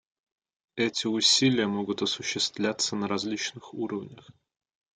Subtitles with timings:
[0.77, 4.27] Эти усилия могут осуществляться на различных уровнях.